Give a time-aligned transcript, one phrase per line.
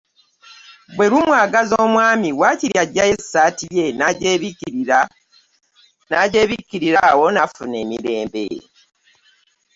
[0.95, 3.85] Bwe lumwagaza omwami, waakiri aggyayo essaati ye
[6.09, 8.45] n’agyebikkirira, awo n’afuna emirembe.